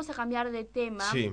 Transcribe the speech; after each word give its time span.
Vamos 0.00 0.14
a 0.14 0.14
cambiar 0.14 0.50
de 0.50 0.64
tema. 0.64 1.04
Sí. 1.12 1.30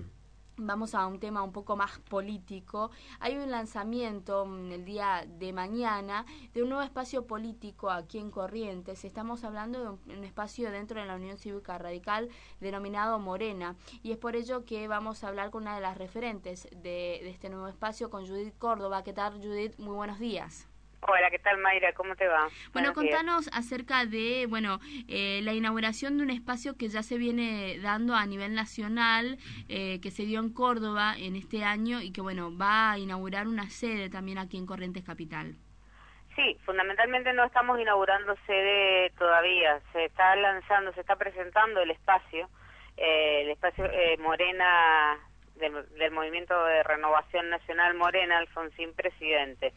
Vamos 0.58 0.94
a 0.94 1.08
un 1.08 1.22
tema 1.22 1.42
un 1.42 1.54
poco 1.54 1.78
más 1.78 2.00
político. 2.00 2.92
Hay 3.22 3.38
un 3.38 3.50
lanzamiento 3.50 4.46
mm, 4.46 4.72
el 4.74 4.84
día 4.84 5.26
de 5.26 5.54
mañana 5.54 6.26
de 6.54 6.64
un 6.64 6.68
nuevo 6.68 6.84
espacio 6.84 7.26
político 7.26 7.90
aquí 7.90 8.18
en 8.18 8.30
Corrientes. 8.30 9.06
Estamos 9.06 9.46
hablando 9.46 9.80
de 9.80 9.88
un, 9.92 10.18
un 10.18 10.26
espacio 10.26 10.70
dentro 10.70 11.00
de 11.00 11.08
la 11.08 11.16
Unión 11.16 11.38
Cívica 11.38 11.78
Radical 11.78 12.28
denominado 12.60 13.20
Morena. 13.20 13.78
Y 14.04 14.12
es 14.12 14.18
por 14.18 14.36
ello 14.36 14.66
que 14.66 14.90
vamos 14.90 15.24
a 15.24 15.30
hablar 15.30 15.50
con 15.50 15.62
una 15.62 15.76
de 15.76 15.82
las 15.82 15.98
referentes 15.98 16.68
de, 16.72 17.22
de 17.24 17.30
este 17.30 17.50
nuevo 17.50 17.70
espacio, 17.70 18.10
con 18.10 18.28
Judith 18.28 18.58
Córdoba. 18.58 19.02
¿Qué 19.06 19.14
tal, 19.14 19.42
Judith? 19.42 19.80
Muy 19.80 19.96
buenos 19.96 20.20
días. 20.20 20.68
Hola, 21.02 21.30
¿qué 21.30 21.40
tal 21.40 21.58
Mayra? 21.60 21.94
¿Cómo 21.94 22.16
te 22.16 22.28
va? 22.28 22.48
Bueno, 22.74 22.92
Buenos 22.94 22.96
días. 23.00 23.16
contanos 23.16 23.50
acerca 23.54 24.06
de, 24.06 24.46
bueno, 24.50 24.80
eh, 25.08 25.42
la 25.44 25.54
inauguración 25.54 26.18
de 26.18 26.24
un 26.24 26.32
espacio 26.32 26.76
que 26.76 26.90
ya 26.90 27.04
se 27.04 27.18
viene 27.18 27.80
dando 27.82 28.16
a 28.16 28.26
nivel 28.26 28.56
nacional, 28.56 29.38
eh, 29.70 30.02
que 30.02 30.12
se 30.12 30.24
dio 30.24 30.40
en 30.40 30.52
Córdoba 30.52 31.14
en 31.18 31.36
este 31.36 31.64
año 31.64 32.02
y 32.02 32.12
que, 32.12 32.22
bueno, 32.22 32.56
va 32.58 32.92
a 32.92 32.98
inaugurar 33.00 33.48
una 33.48 33.70
sede 33.70 34.10
también 34.10 34.38
aquí 34.38 34.58
en 34.58 34.66
Corrientes 34.66 35.04
Capital. 35.04 35.56
Sí, 36.36 36.58
fundamentalmente 36.66 37.32
no 37.34 37.46
estamos 37.46 37.80
inaugurando 37.80 38.36
sede 38.46 39.12
todavía. 39.18 39.80
Se 39.94 40.06
está 40.06 40.36
lanzando, 40.36 40.94
se 40.94 41.02
está 41.02 41.16
presentando 41.16 41.82
el 41.82 41.92
espacio, 41.92 42.50
eh, 42.98 43.44
el 43.44 43.50
espacio 43.52 43.86
eh, 43.86 44.18
Morena 44.18 45.18
del, 45.56 45.88
del 45.98 46.12
Movimiento 46.12 46.54
de 46.66 46.84
Renovación 46.84 47.50
Nacional 47.50 47.96
Morena, 47.96 48.38
Alfonsín 48.40 48.94
Presidente. 48.94 49.74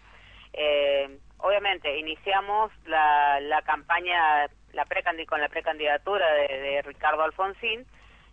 Eh, 0.52 1.18
obviamente, 1.38 1.98
iniciamos 1.98 2.70
la, 2.86 3.40
la 3.40 3.62
campaña 3.62 4.48
la 4.72 4.86
con 5.26 5.40
la 5.40 5.48
precandidatura 5.48 6.26
de, 6.34 6.60
de 6.60 6.82
Ricardo 6.82 7.22
Alfonsín. 7.22 7.86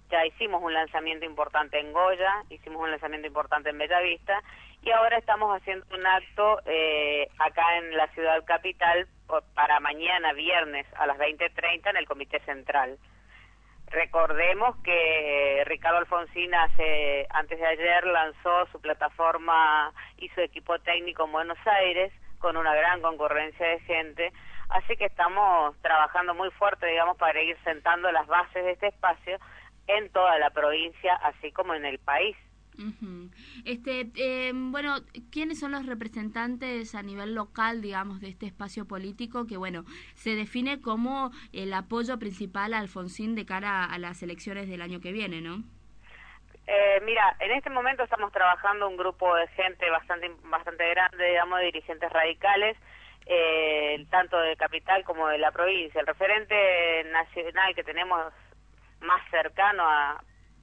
Ya 0.09 0.25
hicimos 0.25 0.63
un 0.63 0.73
lanzamiento 0.73 1.25
importante 1.25 1.79
en 1.79 1.91
Goya, 1.91 2.43
hicimos 2.49 2.81
un 2.81 2.91
lanzamiento 2.91 3.27
importante 3.27 3.69
en 3.69 3.77
Bellavista 3.77 4.41
y 4.81 4.91
ahora 4.91 5.17
estamos 5.17 5.53
haciendo 5.53 5.85
un 5.93 6.05
acto 6.05 6.61
eh, 6.65 7.27
acá 7.39 7.77
en 7.77 7.97
la 7.97 8.07
ciudad 8.13 8.43
capital 8.45 9.07
para 9.53 9.81
mañana 9.81 10.31
viernes 10.31 10.85
a 10.95 11.07
las 11.07 11.17
20.30 11.17 11.89
en 11.89 11.97
el 11.97 12.07
Comité 12.07 12.39
Central. 12.41 12.97
Recordemos 13.89 14.75
que 14.83 15.63
Ricardo 15.65 15.99
Alfonsín 15.99 16.53
hace, 16.53 17.25
antes 17.29 17.57
de 17.57 17.65
ayer 17.65 18.05
lanzó 18.05 18.65
su 18.71 18.81
plataforma 18.81 19.93
y 20.17 20.27
su 20.29 20.41
equipo 20.41 20.77
técnico 20.79 21.25
en 21.25 21.31
Buenos 21.31 21.57
Aires 21.65 22.11
con 22.39 22.57
una 22.57 22.75
gran 22.75 23.01
concurrencia 23.01 23.65
de 23.65 23.79
gente, 23.81 24.33
así 24.69 24.95
que 24.97 25.05
estamos 25.05 25.75
trabajando 25.81 26.35
muy 26.35 26.51
fuerte, 26.51 26.85
digamos, 26.85 27.17
para 27.17 27.41
ir 27.41 27.57
sentando 27.63 28.11
las 28.11 28.27
bases 28.27 28.63
de 28.63 28.71
este 28.71 28.87
espacio 28.87 29.39
en 29.87 30.11
toda 30.11 30.37
la 30.37 30.49
provincia, 30.49 31.15
así 31.15 31.51
como 31.51 31.73
en 31.73 31.85
el 31.85 31.97
país. 31.99 32.35
Este, 33.65 34.09
eh, 34.15 34.51
bueno, 34.53 34.95
¿quiénes 35.31 35.59
son 35.59 35.71
los 35.71 35.85
representantes 35.85 36.95
a 36.95 37.03
nivel 37.03 37.35
local, 37.35 37.81
digamos, 37.81 38.21
de 38.21 38.29
este 38.29 38.45
espacio 38.45 38.85
político 38.85 39.47
que, 39.47 39.57
bueno, 39.57 39.83
se 40.15 40.35
define 40.35 40.81
como 40.81 41.31
el 41.53 41.73
apoyo 41.73 42.19
principal 42.19 42.73
a 42.73 42.79
Alfonsín 42.79 43.35
de 43.35 43.45
cara 43.45 43.85
a 43.85 43.97
las 43.99 44.21
elecciones 44.23 44.67
del 44.69 44.81
año 44.81 44.99
que 44.99 45.11
viene, 45.11 45.41
¿no? 45.41 45.63
Eh, 46.67 47.01
mira, 47.05 47.35
en 47.39 47.51
este 47.51 47.69
momento 47.69 48.03
estamos 48.03 48.31
trabajando 48.33 48.89
un 48.89 48.97
grupo 48.97 49.33
de 49.35 49.47
gente 49.49 49.89
bastante 49.89 50.29
bastante 50.43 50.89
grande, 50.89 51.29
digamos, 51.29 51.59
de 51.59 51.65
dirigentes 51.65 52.11
radicales, 52.11 52.77
eh, 53.25 54.05
tanto 54.09 54.37
de 54.37 54.57
capital 54.57 55.05
como 55.05 55.29
de 55.29 55.37
la 55.37 55.51
provincia. 55.51 56.01
El 56.01 56.07
referente 56.07 57.05
nacional 57.05 57.73
que 57.73 57.85
tenemos 57.85 58.33
más 58.99 59.21
cercano 59.29 59.83
a, 59.83 60.21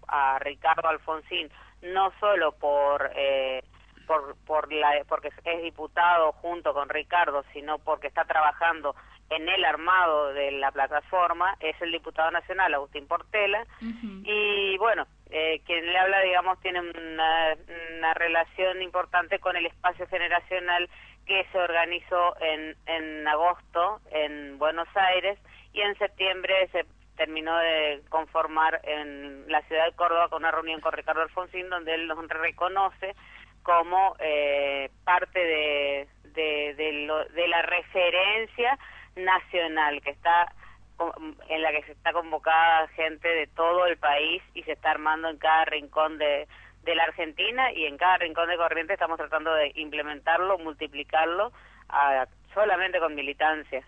a 0.08 0.38
Ricardo 0.40 0.88
Alfonsín, 0.88 1.50
no 1.84 2.12
solo 2.20 2.52
por 2.52 3.10
eh, 3.14 3.62
por, 4.06 4.36
por 4.46 4.72
la, 4.72 5.02
porque 5.08 5.30
es 5.44 5.62
diputado 5.62 6.32
junto 6.32 6.74
con 6.74 6.88
Ricardo, 6.88 7.44
sino 7.52 7.78
porque 7.78 8.08
está 8.08 8.24
trabajando 8.24 8.94
en 9.30 9.48
el 9.48 9.64
armado 9.64 10.32
de 10.34 10.52
la 10.52 10.70
plataforma, 10.70 11.56
es 11.60 11.80
el 11.80 11.92
diputado 11.92 12.30
nacional 12.30 12.74
Agustín 12.74 13.06
Portela, 13.06 13.66
y 13.80 14.76
bueno, 14.78 15.06
eh, 15.30 15.62
quien 15.64 15.86
le 15.86 15.98
habla, 15.98 16.20
digamos, 16.20 16.60
tiene 16.60 16.80
una, 16.80 17.56
una 17.96 18.14
relación 18.14 18.82
importante 18.82 19.38
con 19.38 19.56
el 19.56 19.66
espacio 19.66 20.06
generacional 20.08 20.88
que 21.26 21.46
se 21.50 21.58
organizó 21.58 22.36
en, 22.40 22.76
en 22.86 23.26
agosto 23.26 24.00
en 24.10 24.58
Buenos 24.58 24.88
Aires 24.94 25.38
y 25.72 25.80
en 25.80 25.96
septiembre 25.96 26.68
se 26.70 26.84
terminó 27.16 27.56
de 27.58 28.02
conformar 28.08 28.80
en 28.84 29.44
la 29.50 29.62
ciudad 29.62 29.86
de 29.86 29.92
Córdoba 29.97 30.28
con 30.28 30.42
una 30.42 30.50
reunión 30.50 30.80
con 30.80 30.92
Ricardo 30.92 31.22
Alfonsín 31.22 31.69
donde 31.70 31.94
él 31.94 32.06
nos 32.06 32.19
reconoce 32.28 33.14
como 33.62 34.16
eh, 34.19 34.91
parte 35.04 35.38
de, 35.38 36.08
de, 36.76 36.92
lo- 37.06 37.25
de 37.26 37.48
la 37.48 37.62
referencia 37.62 38.78
nacional 39.16 40.00
que 40.02 40.10
está 40.10 40.52
en 41.48 41.62
la 41.62 41.72
que 41.72 41.82
se 41.82 41.92
está 41.92 42.12
convocada 42.12 42.86
gente 42.88 43.26
de 43.28 43.46
todo 43.48 43.86
el 43.86 43.96
país 43.96 44.42
y 44.54 44.62
se 44.62 44.72
está 44.72 44.92
armando 44.92 45.28
en 45.28 45.38
cada 45.38 45.64
rincón 45.64 46.19
de, 46.19 46.46
de 46.82 46.94
la 46.94 47.04
Argentina 47.04 47.72
y 47.72 47.86
en 47.86 47.96
cada 47.96 48.19
rincón 48.19 48.48
de 48.48 48.56
Corrientes 48.56 48.94
estamos 48.94 49.19
tratando 49.19 49.52
de 49.54 49.72
implementarlo, 49.75 50.58
multiplicarlo 50.58 51.52
solamente 52.52 53.00
con 53.00 53.14
militancia. 53.14 53.82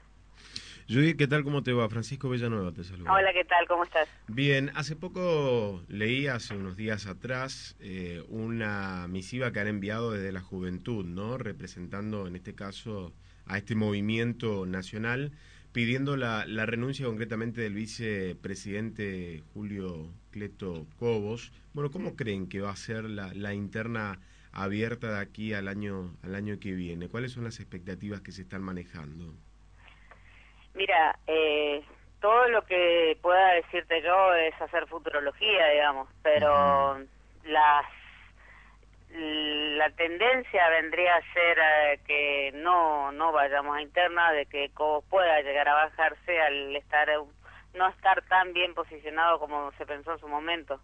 Judith, 0.89 1.17
¿qué 1.17 1.27
tal? 1.27 1.43
¿Cómo 1.43 1.65
te 1.65 1.73
va? 1.73 1.89
Francisco 1.89 2.31
Villanueva 2.31 2.71
te 2.71 2.85
saluda. 2.85 3.13
Hola, 3.13 3.33
¿qué 3.33 3.45
tal? 3.45 3.67
¿Cómo 3.67 3.83
estás? 3.83 4.09
Bien, 4.29 4.71
hace 4.77 4.95
poco 4.95 5.83
leí, 5.89 6.29
hace 6.29 6.55
unos 6.55 6.77
días 6.77 7.07
atrás, 7.07 7.75
eh, 7.81 8.23
una 8.29 9.09
misiva 9.09 9.53
que 9.53 9.59
han 9.59 9.67
enviado 9.67 10.13
desde 10.13 10.31
la 10.31 10.41
juventud, 10.41 11.05
¿no? 11.05 11.39
Representando, 11.39 12.29
en 12.29 12.37
este 12.37 12.55
caso, 12.55 13.13
a 13.47 13.59
este 13.59 13.75
movimiento 13.75 14.65
nacional, 14.65 15.33
pidiendo 15.73 16.17
la, 16.17 16.47
la 16.47 16.67
renuncia 16.67 17.07
concretamente 17.07 17.63
del 17.63 17.75
vicepresidente 17.75 19.43
Julio 19.55 20.15
Cleto 20.31 20.87
Cobos. 21.01 21.53
Bueno, 21.73 21.91
¿cómo 21.91 22.15
creen 22.15 22.49
que 22.49 22.61
va 22.61 22.71
a 22.71 22.77
ser 22.77 23.05
la, 23.05 23.35
la 23.35 23.55
interna 23.55 24.21
abierta 24.53 25.15
de 25.15 25.19
aquí 25.19 25.53
al 25.53 25.67
año, 25.67 26.17
al 26.23 26.37
año 26.37 26.61
que 26.61 26.75
viene? 26.75 27.09
¿Cuáles 27.09 27.33
son 27.33 27.43
las 27.43 27.59
expectativas 27.59 28.21
que 28.21 28.31
se 28.31 28.43
están 28.43 28.63
manejando? 28.63 29.35
Mira, 30.77 31.19
eh, 31.27 31.83
todo 32.21 32.49
lo 32.49 32.63
que 32.67 33.17
pueda 33.23 33.55
decirte 33.55 34.03
yo 34.03 34.35
es 34.35 34.61
hacer 34.61 34.87
futurología, 34.87 35.69
digamos, 35.69 36.09
pero 36.23 36.99
las 37.45 37.87
la 39.09 39.89
tendencia 39.91 40.69
vendría 40.69 41.17
a 41.17 41.33
ser 41.33 41.59
eh, 41.59 42.01
que 42.07 42.53
no 42.57 43.11
no 43.13 43.33
vayamos 43.33 43.75
a 43.75 43.81
interna, 43.81 44.33
de 44.33 44.45
que 44.45 44.69
Cobos 44.75 45.05
pueda 45.09 45.41
llegar 45.41 45.67
a 45.69 45.87
bajarse 45.87 46.41
al 46.43 46.77
estar 46.77 47.09
no 47.73 47.89
estar 47.89 48.23
tan 48.23 48.53
bien 48.53 48.75
posicionado 48.75 49.39
como 49.39 49.73
se 49.79 49.87
pensó 49.87 50.13
en 50.13 50.19
su 50.19 50.29
momento. 50.29 50.79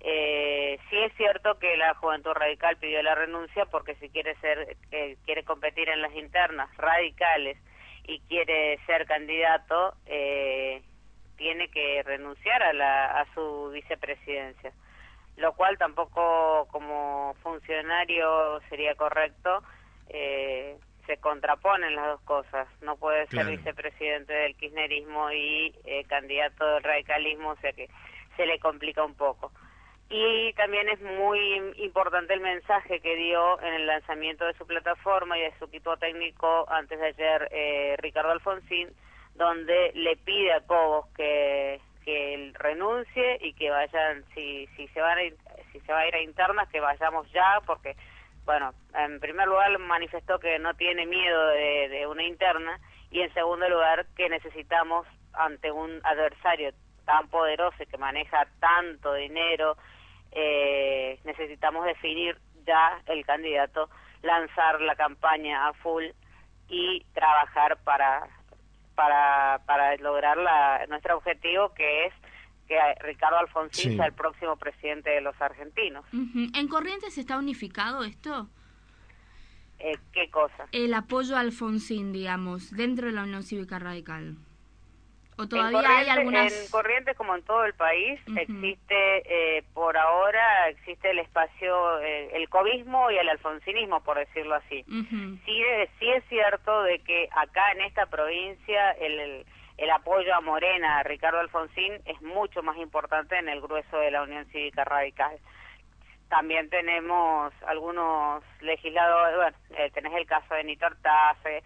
Eh, 0.00 0.78
sí 0.90 0.98
es 0.98 1.14
cierto 1.16 1.58
que 1.58 1.76
la 1.78 1.94
Juventud 1.94 2.32
Radical 2.32 2.76
pidió 2.76 3.02
la 3.02 3.14
renuncia 3.14 3.64
porque 3.66 3.94
si 3.94 4.10
quiere 4.10 4.34
ser 4.40 4.76
eh, 4.90 5.16
quiere 5.24 5.44
competir 5.44 5.88
en 5.88 6.02
las 6.02 6.12
internas 6.14 6.68
radicales 6.76 7.56
y 8.04 8.20
quiere 8.28 8.78
ser 8.86 9.06
candidato 9.06 9.94
eh, 10.06 10.82
tiene 11.36 11.68
que 11.70 12.02
renunciar 12.04 12.62
a 12.62 12.72
la 12.72 13.20
a 13.20 13.34
su 13.34 13.70
vicepresidencia 13.72 14.72
lo 15.36 15.54
cual 15.54 15.78
tampoco 15.78 16.68
como 16.70 17.34
funcionario 17.42 18.60
sería 18.68 18.94
correcto 18.94 19.62
eh, 20.08 20.76
se 21.06 21.16
contraponen 21.18 21.94
las 21.96 22.06
dos 22.06 22.20
cosas 22.22 22.68
no 22.82 22.96
puede 22.96 23.22
ser 23.28 23.40
Claro. 23.44 23.50
vicepresidente 23.50 24.32
del 24.32 24.54
kirchnerismo 24.56 25.30
y 25.32 25.74
eh, 25.84 26.04
candidato 26.08 26.64
del 26.66 26.82
radicalismo 26.82 27.50
o 27.50 27.56
sea 27.56 27.72
que 27.72 27.88
se 28.36 28.46
le 28.46 28.58
complica 28.58 29.04
un 29.04 29.14
poco 29.14 29.52
y 30.14 30.52
también 30.52 30.90
es 30.90 31.00
muy 31.00 31.72
importante 31.78 32.34
el 32.34 32.40
mensaje 32.40 33.00
que 33.00 33.16
dio 33.16 33.58
en 33.62 33.72
el 33.72 33.86
lanzamiento 33.86 34.44
de 34.44 34.52
su 34.54 34.66
plataforma 34.66 35.38
y 35.38 35.40
de 35.40 35.58
su 35.58 35.64
equipo 35.64 35.96
técnico 35.96 36.70
antes 36.70 37.00
de 37.00 37.06
ayer 37.06 37.48
eh, 37.50 37.96
Ricardo 37.96 38.30
Alfonsín, 38.30 38.90
donde 39.36 39.90
le 39.94 40.18
pide 40.18 40.52
a 40.52 40.60
Cobos 40.66 41.06
que, 41.16 41.80
que 42.04 42.34
él 42.34 42.54
renuncie 42.58 43.38
y 43.40 43.54
que 43.54 43.70
vayan, 43.70 44.22
si, 44.34 44.66
si 44.76 44.86
se 44.88 45.00
van 45.00 45.18
a, 45.18 45.22
si 45.72 45.80
se 45.80 45.92
va 45.92 46.00
a 46.00 46.08
ir 46.08 46.14
a 46.14 46.20
internas, 46.20 46.68
que 46.68 46.80
vayamos 46.80 47.32
ya, 47.32 47.62
porque, 47.64 47.96
bueno, 48.44 48.74
en 48.94 49.18
primer 49.18 49.48
lugar 49.48 49.78
manifestó 49.78 50.38
que 50.38 50.58
no 50.58 50.74
tiene 50.74 51.06
miedo 51.06 51.46
de, 51.46 51.88
de 51.88 52.06
una 52.06 52.24
interna 52.24 52.78
y 53.10 53.22
en 53.22 53.32
segundo 53.32 53.66
lugar 53.66 54.04
que 54.14 54.28
necesitamos 54.28 55.06
ante 55.32 55.72
un 55.72 56.02
adversario 56.04 56.72
tan 57.06 57.28
poderoso 57.28 57.82
y 57.82 57.86
que 57.86 57.96
maneja 57.96 58.46
tanto 58.60 59.14
dinero, 59.14 59.78
eh, 60.32 61.18
necesitamos 61.24 61.84
definir 61.84 62.38
ya 62.66 63.00
el 63.06 63.24
candidato, 63.24 63.88
lanzar 64.22 64.80
la 64.80 64.96
campaña 64.96 65.68
a 65.68 65.72
full 65.74 66.04
y 66.68 67.04
trabajar 67.12 67.78
para 67.84 68.28
para, 68.94 69.60
para 69.66 69.96
lograr 69.96 70.36
la, 70.36 70.86
nuestro 70.88 71.16
objetivo 71.16 71.72
que 71.74 72.06
es 72.06 72.14
que 72.68 72.78
Ricardo 73.00 73.38
Alfonsín 73.38 73.96
sea 73.96 74.06
el 74.06 74.12
próximo 74.12 74.56
presidente 74.56 75.10
de 75.10 75.20
los 75.20 75.38
argentinos. 75.40 76.04
¿En 76.12 76.68
Corrientes 76.68 77.18
está 77.18 77.36
unificado 77.36 78.04
esto? 78.04 78.48
Eh, 79.78 79.98
¿Qué 80.12 80.30
cosa? 80.30 80.68
El 80.70 80.94
apoyo 80.94 81.36
a 81.36 81.40
Alfonsín, 81.40 82.12
digamos, 82.12 82.70
dentro 82.70 83.08
de 83.08 83.12
la 83.12 83.24
Unión 83.24 83.42
Cívica 83.42 83.78
Radical. 83.78 84.36
¿O 85.42 85.48
todavía 85.48 85.98
hay 85.98 86.08
algunas...? 86.08 86.52
En 86.52 86.70
Corrientes, 86.70 87.16
como 87.16 87.34
en 87.34 87.42
todo 87.42 87.64
el 87.64 87.74
país, 87.74 88.20
existe, 88.36 89.58
eh, 89.58 89.64
por 89.74 89.96
ahora, 89.96 90.68
existe 90.68 91.10
el 91.10 91.18
espacio, 91.18 92.00
eh, 92.00 92.30
el 92.34 92.48
cobismo 92.48 93.10
y 93.10 93.16
el 93.16 93.28
alfonsinismo, 93.28 94.02
por 94.02 94.18
decirlo 94.18 94.54
así. 94.54 94.84
sí, 95.44 95.62
sí 95.98 96.10
es 96.10 96.24
cierto 96.28 96.82
de 96.84 97.00
que 97.00 97.28
acá 97.32 97.72
en 97.72 97.82
esta 97.82 98.06
provincia 98.06 98.92
el, 98.92 99.44
el, 99.76 99.90
apoyo 99.90 100.34
a 100.34 100.40
Morena, 100.40 100.98
a 100.98 101.02
Ricardo 101.02 101.40
Alfonsín, 101.40 101.94
es 102.04 102.22
mucho 102.22 102.62
más 102.62 102.76
importante 102.76 103.36
en 103.36 103.48
el 103.48 103.60
grueso 103.60 103.98
de 103.98 104.10
la 104.10 104.22
Unión 104.22 104.46
Cívica 104.46 104.84
Radical. 104.84 105.38
También 106.32 106.70
tenemos 106.70 107.52
algunos 107.66 108.42
legisladores, 108.62 109.36
bueno, 109.36 109.56
eh, 109.76 109.90
tenés 109.92 110.14
el 110.14 110.24
caso 110.24 110.54
de 110.54 110.64
Nito 110.64 110.86
Artace, 110.86 111.62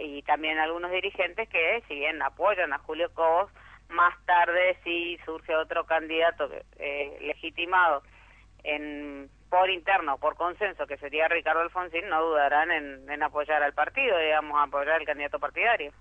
y 0.00 0.22
también 0.22 0.58
algunos 0.58 0.90
dirigentes 0.90 1.48
que, 1.48 1.80
si 1.86 1.94
bien 1.94 2.20
apoyan 2.20 2.72
a 2.72 2.80
Julio 2.80 3.14
Cobos, 3.14 3.52
más 3.88 4.12
tarde 4.26 4.76
si 4.82 5.16
surge 5.24 5.54
otro 5.54 5.86
candidato 5.86 6.50
eh, 6.80 7.18
legitimado 7.20 8.02
en 8.64 9.30
por 9.48 9.70
interno, 9.70 10.18
por 10.18 10.34
consenso, 10.34 10.88
que 10.88 10.96
sería 10.96 11.28
Ricardo 11.28 11.60
Alfonsín, 11.60 12.08
no 12.08 12.20
dudarán 12.20 12.72
en, 12.72 13.22
apoyar 13.22 13.62
al 13.62 13.74
partido, 13.74 14.18
digamos, 14.18 14.60
apoyar 14.60 14.96
al 14.96 15.06
candidato 15.06 15.38
partidario. 15.38 15.92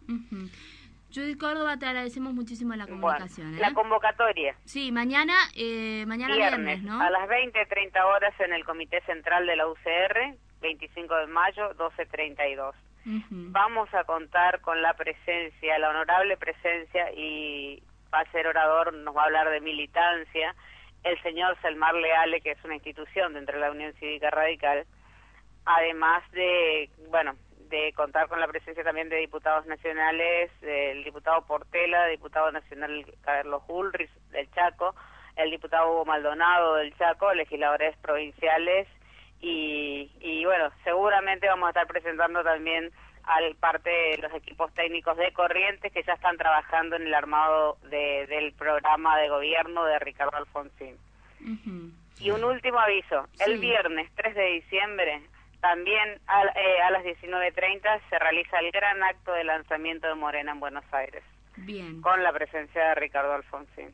Judith 1.14 1.40
Córdoba, 1.40 1.78
te 1.78 1.88
agradecemos 1.88 2.34
muchísimo 2.34 2.76
la 2.76 2.86
comunicación. 2.86 3.58
La 3.60 3.70
¿eh? 3.70 3.74
convocatoria. 3.74 4.56
Sí, 4.66 4.92
mañana, 4.92 5.34
eh, 5.56 6.06
mañana 6.08 6.36
viernes, 6.36 6.84
¿no? 6.84 7.02
A 7.02 7.10
las 7.10 7.28
20, 7.28 7.66
30 7.66 8.06
horas 8.06 8.34
en 8.40 8.54
el 8.54 8.64
Comité 8.64 9.02
Central 9.02 9.48
de 9.48 9.56
la 9.56 9.68
UCR, 9.68 10.38
25 10.62 11.16
de 11.16 11.28
mayo, 11.28 11.74
12.32. 11.76 12.74
Vamos 13.32 13.92
a 13.94 14.04
contar 14.04 14.62
con 14.62 14.84
la 14.84 14.94
presencia, 14.94 15.80
la 15.80 15.90
honorable 15.90 16.38
presencia, 16.38 17.12
y 17.14 17.82
va 18.14 18.20
a 18.20 18.32
ser 18.32 18.46
orador, 18.46 18.94
nos 18.94 19.16
va 19.16 19.24
a 19.24 19.26
hablar 19.26 19.50
de 19.50 19.62
militancia, 19.62 20.54
el 21.04 21.20
señor 21.24 21.58
Selmar 21.62 21.96
Leale, 21.96 22.42
que 22.42 22.52
es 22.52 22.64
una 22.64 22.76
institución 22.76 23.34
dentro 23.34 23.56
de 23.56 23.62
la 23.62 23.72
Unión 23.72 23.94
Cívica 23.94 24.30
Radical, 24.30 24.86
además 25.66 26.24
de, 26.32 26.90
bueno, 27.10 27.36
de 27.70 27.94
contar 27.94 28.28
con 28.28 28.40
la 28.40 28.48
presencia 28.48 28.84
también 28.84 29.10
de 29.10 29.18
diputados 29.18 29.66
nacionales, 29.66 30.52
el 30.62 31.04
diputado 31.04 31.46
Portela, 31.46 32.08
diputado 32.08 32.52
nacional 32.52 33.06
Carlos 33.22 33.64
Ulrich 33.68 34.12
del 34.32 34.50
Chaco, 34.52 34.96
el 35.36 35.52
diputado 35.52 35.92
Hugo 35.92 36.06
Maldonado 36.06 36.76
del 36.76 36.96
Chaco, 36.98 37.34
legisladores 37.34 37.96
provinciales. 37.98 38.88
Y, 39.42 40.12
y 40.20 40.44
bueno, 40.46 40.70
seguramente 40.84 41.48
vamos 41.48 41.68
a 41.68 41.70
estar 41.70 41.88
presentando 41.88 42.44
también 42.44 42.92
al 43.24 43.56
parte 43.56 43.90
de 43.90 44.18
los 44.18 44.34
equipos 44.34 44.74
técnicos 44.74 45.16
de 45.16 45.32
Corrientes 45.32 45.94
que 45.94 46.04
ya 46.04 46.14
están 46.14 46.36
trabajando 46.38 46.96
en 46.96 47.04
el 47.04 47.14
armado 47.14 47.78
del 47.84 48.54
programa 48.54 49.18
de 49.18 49.30
gobierno 49.30 49.86
de 49.86 50.00
Ricardo 50.00 50.36
Alfonsín. 50.36 50.98
Y 52.20 52.32
un 52.32 52.44
último 52.44 52.80
aviso, 52.80 53.28
el 53.40 53.60
viernes 53.60 54.10
3 54.16 54.36
de 54.36 54.46
diciembre 54.46 55.22
también 55.62 56.20
a, 56.28 56.44
eh, 56.46 56.82
a 56.88 56.92
las 56.92 57.04
19.30 57.04 58.02
se 58.10 58.20
realiza 58.20 58.60
el 58.60 58.72
gran 58.72 59.02
acto 59.04 59.34
de 59.34 59.44
lanzamiento 59.44 60.08
de 60.08 60.16
Morena 60.16 60.52
en 60.52 60.60
Buenos 60.60 60.86
Aires. 60.92 61.24
Bien. 61.66 62.02
Con 62.02 62.24
la 62.24 62.32
presencia 62.32 62.90
de 62.90 62.96
Ricardo 62.96 63.34
Alfonsín. 63.34 63.90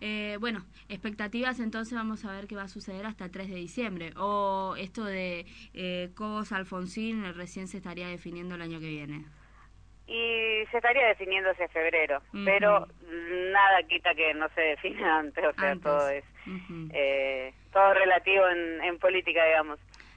eh, 0.00 0.36
bueno, 0.40 0.64
expectativas 0.88 1.60
entonces 1.60 1.94
vamos 1.94 2.24
a 2.24 2.32
ver 2.32 2.46
qué 2.46 2.54
va 2.54 2.62
a 2.62 2.68
suceder 2.68 3.06
hasta 3.06 3.24
el 3.24 3.30
3 3.30 3.48
de 3.48 3.56
diciembre. 3.56 4.12
O 4.16 4.74
esto 4.78 5.04
de 5.04 5.46
eh, 5.74 6.10
Cobos 6.14 6.52
Alfonsín 6.52 7.34
recién 7.34 7.68
se 7.68 7.78
estaría 7.78 8.08
definiendo 8.08 8.54
el 8.54 8.62
año 8.62 8.80
que 8.80 8.88
viene. 8.88 9.24
Y 10.06 10.66
se 10.70 10.76
estaría 10.76 11.06
definiendo 11.06 11.50
ese 11.50 11.68
febrero, 11.68 12.20
pero 12.44 12.86
nada 13.52 13.82
quita 13.88 14.14
que 14.14 14.34
no 14.34 14.48
se 14.50 14.60
defina 14.60 15.18
antes, 15.20 15.44
o 15.44 15.52
sea, 15.54 15.76
todo 15.76 16.08
es 16.10 16.24
eh, 16.92 17.54
todo 17.72 17.94
relativo 17.94 18.46
en, 18.48 18.82
en 18.82 18.98
política, 18.98 19.44
digamos. 19.44 19.78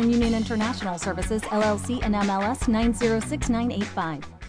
Western 0.00 0.12
Union 0.14 0.34
International 0.34 0.98
Services 0.98 1.42
LLC 1.42 2.02
and 2.02 2.14
MLS 2.14 2.68
906985. 2.68 4.39